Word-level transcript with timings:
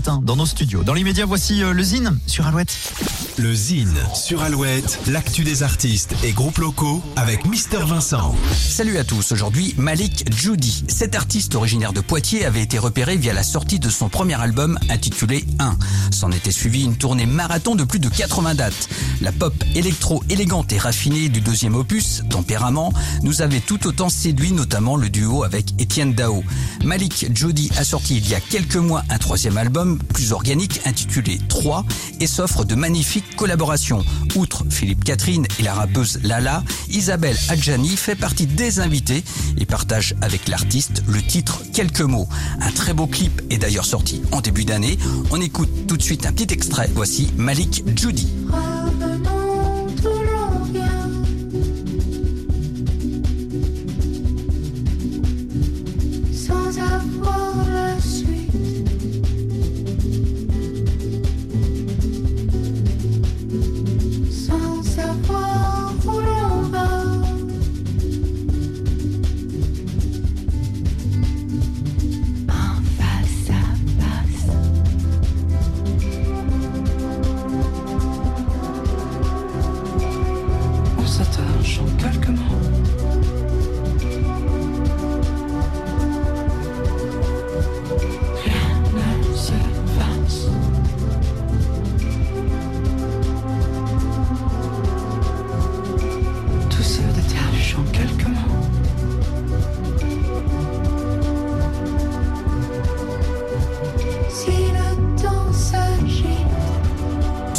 matin 0.00 0.20
dans 0.22 0.36
nos 0.36 0.46
studios. 0.46 0.82
Dans 0.82 0.94
l'immédiat, 0.94 1.26
voici 1.26 1.62
euh, 1.62 1.74
le 1.74 1.82
Zine 1.82 2.18
sur 2.26 2.46
Alouette. 2.46 2.74
Le 3.36 3.54
Zine 3.54 3.94
sur 4.14 4.40
Alouette, 4.42 4.98
l'actu 5.06 5.44
des 5.44 5.62
artistes 5.62 6.14
et 6.24 6.32
groupes 6.32 6.58
locaux 6.58 7.02
avec 7.16 7.44
Mister 7.44 7.80
Vincent. 7.84 8.34
Salut 8.54 8.96
à 8.96 9.04
tous, 9.04 9.32
aujourd'hui 9.32 9.74
Malik 9.76 10.24
Judy. 10.34 10.84
Cet 10.88 11.14
artiste 11.14 11.54
originaire 11.54 11.92
de 11.92 12.00
Poitiers 12.00 12.46
avait 12.46 12.62
été 12.62 12.78
repéré 12.78 13.16
via 13.18 13.34
la 13.34 13.42
sortie 13.42 13.78
de 13.78 13.90
son 13.90 14.08
premier 14.08 14.40
album 14.40 14.78
intitulé 14.88 15.44
1. 15.58 15.76
S'en 16.10 16.30
était 16.32 16.50
suivi 16.50 16.84
une 16.84 16.96
tournée 16.96 17.26
marathon 17.26 17.74
de 17.74 17.84
plus 17.84 18.00
de 18.00 18.08
80 18.08 18.54
dates. 18.54 18.88
La 19.20 19.32
pop 19.32 19.54
électro 19.74 20.22
élégante 20.30 20.72
et 20.72 20.78
raffinée 20.78 21.28
du 21.28 21.42
deuxième 21.42 21.74
opus, 21.74 22.22
Tempérament, 22.30 22.92
nous 23.22 23.42
avait 23.42 23.60
tout 23.60 23.86
autant 23.86 24.08
séduit 24.08 24.52
notamment 24.52 24.96
le 24.96 25.10
duo 25.10 25.44
avec 25.44 25.78
Étienne 25.78 26.14
Dao. 26.14 26.42
Malik 26.84 27.26
Judy 27.34 27.70
a 27.76 27.84
sorti 27.84 28.16
il 28.16 28.28
y 28.28 28.34
a 28.34 28.40
quelques 28.40 28.76
mois 28.76 29.02
un 29.10 29.18
troisième 29.18 29.58
album 29.58 29.89
plus 29.98 30.32
organique 30.32 30.80
intitulé 30.84 31.38
3 31.48 31.84
et 32.20 32.26
s'offre 32.26 32.64
de 32.64 32.74
magnifiques 32.74 33.36
collaborations. 33.36 34.04
Outre 34.36 34.64
Philippe 34.70 35.04
Catherine 35.04 35.46
et 35.58 35.62
la 35.62 35.74
rappeuse 35.74 36.20
Lala, 36.22 36.62
Isabelle 36.88 37.36
Adjani 37.48 37.96
fait 37.96 38.14
partie 38.14 38.46
des 38.46 38.80
invités 38.80 39.24
et 39.58 39.66
partage 39.66 40.14
avec 40.20 40.48
l'artiste 40.48 41.02
le 41.06 41.22
titre 41.22 41.62
Quelques 41.72 42.00
mots. 42.00 42.28
Un 42.60 42.70
très 42.72 42.92
beau 42.92 43.06
clip 43.06 43.42
est 43.50 43.58
d'ailleurs 43.58 43.84
sorti 43.84 44.22
en 44.32 44.40
début 44.40 44.64
d'année. 44.64 44.98
On 45.30 45.40
écoute 45.40 45.86
tout 45.86 45.96
de 45.96 46.02
suite 46.02 46.26
un 46.26 46.32
petit 46.32 46.52
extrait. 46.52 46.90
Voici 46.94 47.32
Malik 47.36 47.84
Judy. 47.96 48.28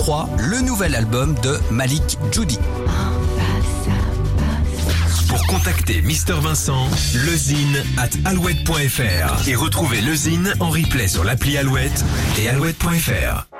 3, 0.00 0.30
le 0.38 0.62
nouvel 0.62 0.94
album 0.94 1.34
de 1.42 1.58
Malik 1.70 2.16
Judy. 2.32 2.58
Pour 5.28 5.46
contacter 5.46 6.00
Mister 6.00 6.32
Vincent, 6.40 6.88
lezine 7.26 7.84
at 7.98 8.08
alouette.fr 8.24 9.46
et 9.46 9.54
retrouver 9.54 10.00
le 10.00 10.14
Zine 10.14 10.54
en 10.58 10.70
replay 10.70 11.06
sur 11.06 11.22
l'appli 11.22 11.58
Alouette 11.58 12.02
et 12.38 12.48
alouette.fr. 12.48 13.59